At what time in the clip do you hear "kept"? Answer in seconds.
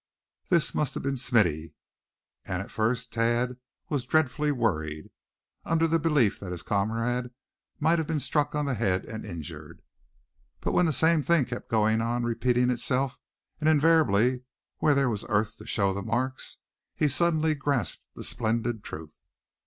11.45-11.71